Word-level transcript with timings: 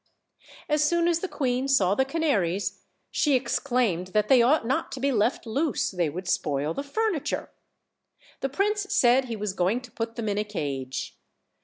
As 0.67 0.83
soon 0.83 1.07
as 1.07 1.19
the 1.19 1.27
queen 1.27 1.67
saw 1.67 1.93
the 1.93 2.05
canaries 2.05 2.81
she 3.11 3.35
exclaimed 3.35 4.07
that 4.17 4.29
they 4.29 4.41
ought 4.41 4.65
not 4.65 4.91
to 4.93 4.99
be 4.99 5.11
left 5.11 5.45
loose; 5.45 5.91
they 5.91 6.09
would 6.09 6.27
spoil 6.27 6.73
the 6.73 6.81
furniture. 6.81 7.51
The 8.39 8.49
prince 8.49 8.87
said 8.89 9.25
he 9.25 9.35
was 9.35 9.53
going 9.53 9.79
to 9.81 9.91
put 9.91 10.15
them 10.15 10.27
in 10.27 10.39
a 10.39 10.43
cage. 10.43 11.15